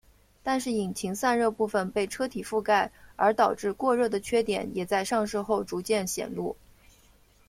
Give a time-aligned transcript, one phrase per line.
[0.41, 6.55] 但是引擎散热部份被车体覆盖而导致过热的缺点也在上市后逐渐显露。